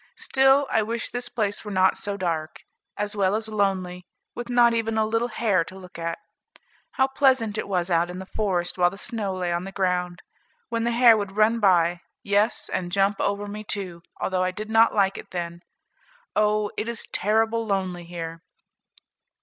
Still 0.17 0.65
I 0.71 0.81
wish 0.81 1.11
this 1.11 1.29
place 1.29 1.63
were 1.63 1.69
not 1.69 1.95
so 1.95 2.17
dark, 2.17 2.63
as 2.97 3.15
well 3.15 3.35
as 3.35 3.47
lonely, 3.47 4.07
with 4.33 4.49
not 4.49 4.73
even 4.73 4.97
a 4.97 5.05
little 5.05 5.27
hare 5.27 5.63
to 5.65 5.77
look 5.77 5.99
at. 5.99 6.17
How 6.93 7.05
pleasant 7.07 7.55
it 7.55 7.67
was 7.67 7.91
out 7.91 8.09
in 8.09 8.17
the 8.17 8.25
forest 8.25 8.79
while 8.79 8.89
the 8.89 8.97
snow 8.97 9.35
lay 9.35 9.53
on 9.53 9.63
the 9.63 9.71
ground, 9.71 10.23
when 10.69 10.85
the 10.85 10.89
hare 10.91 11.15
would 11.15 11.35
run 11.37 11.59
by, 11.59 12.01
yes, 12.23 12.67
and 12.67 12.91
jump 12.91 13.21
over 13.21 13.45
me 13.45 13.63
too, 13.63 14.01
although 14.19 14.41
I 14.43 14.49
did 14.49 14.71
not 14.71 14.95
like 14.95 15.19
it 15.19 15.29
then. 15.29 15.61
Oh! 16.35 16.71
it 16.77 16.87
is 16.87 17.05
terrible 17.13 17.63
lonely 17.67 18.05
here." 18.05 18.41